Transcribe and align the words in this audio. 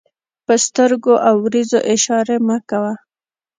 په 0.45 0.53
سترګو 0.65 1.13
او 1.27 1.35
وريځو 1.45 1.79
اشارې 1.93 2.37
مه 2.47 2.57
کوئ! 2.69 2.95